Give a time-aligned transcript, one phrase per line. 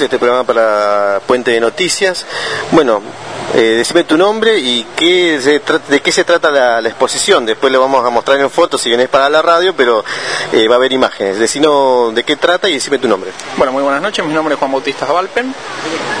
[0.00, 2.26] Este programa para Puente de Noticias.
[2.70, 3.00] Bueno,
[3.54, 5.38] eh, decime tu nombre y qué
[5.88, 7.46] de qué se trata la, exposición.
[7.46, 10.04] Después lo vamos a mostrar en fotos si vienes para la radio, pero
[10.52, 11.38] eh, va a haber imágenes.
[11.38, 13.30] Decinos de qué trata y decime tu nombre.
[13.56, 14.22] Bueno, muy buenas noches.
[14.26, 15.54] Mi nombre es Juan Bautista Valpen.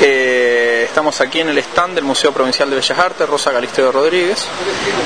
[0.00, 0.43] Eh,
[0.94, 4.46] estamos aquí en el stand del Museo Provincial de Bellas Artes, Rosa Galisteo Rodríguez.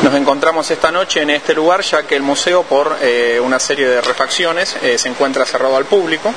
[0.02, 3.88] Nos encontramos esta noche en este lugar ya que el museo por eh, una serie
[3.88, 6.30] de refacciones eh, se encuentra cerrado al público.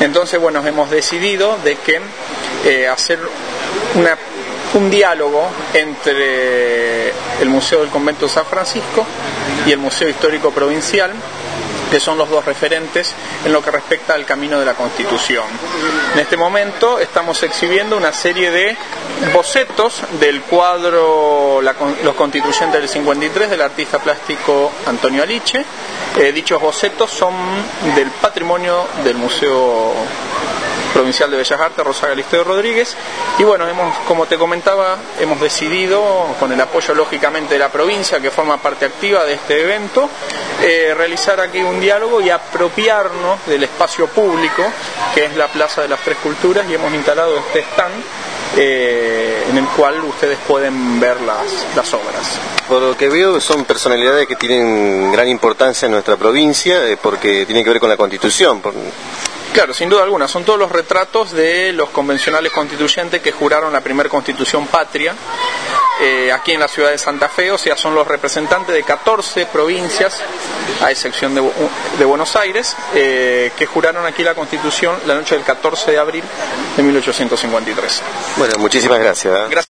[0.00, 1.98] Entonces, bueno, hemos decidido de que
[2.66, 3.20] eh, hacer
[4.74, 7.08] un diálogo entre
[7.40, 9.06] el Museo del Convento de San Francisco
[9.66, 11.10] y el Museo Histórico Provincial
[11.94, 13.14] que son los dos referentes
[13.44, 15.44] en lo que respecta al camino de la Constitución.
[16.14, 18.76] En este momento estamos exhibiendo una serie de
[19.32, 25.64] bocetos del cuadro Los Constituyentes del 53 del artista plástico Antonio Aliche.
[26.18, 27.32] Eh, dichos bocetos son
[27.94, 29.94] del patrimonio del Museo
[30.94, 32.96] Provincial de Bellas Artes, Rosa Galisteo Rodríguez.
[33.38, 38.20] Y bueno, hemos, como te comentaba, hemos decidido, con el apoyo lógicamente de la provincia,
[38.20, 40.08] que forma parte activa de este evento,
[40.62, 44.62] eh, realizar aquí un diálogo y apropiarnos del espacio público,
[45.14, 48.04] que es la Plaza de las Tres Culturas, y hemos instalado este stand
[48.56, 52.38] eh, en el cual ustedes pueden ver las, obras.
[52.68, 57.46] Por lo que veo son personalidades que tienen gran importancia en nuestra provincia eh, porque
[57.46, 58.62] tienen que ver con la constitución.
[59.54, 60.26] Claro, sin duda alguna.
[60.26, 65.14] Son todos los retratos de los convencionales constituyentes que juraron la primera constitución patria
[66.00, 69.46] eh, aquí en la ciudad de Santa Fe, o sea, son los representantes de 14
[69.46, 70.20] provincias,
[70.82, 75.92] a excepción de, Buenos Aires, eh, que juraron aquí la constitución la noche del 14
[75.92, 76.24] de abril
[76.76, 78.02] de 1853.
[78.36, 79.32] Bueno, muchísimas gracias.
[79.32, 79.46] ¿eh?
[79.48, 79.73] gracias.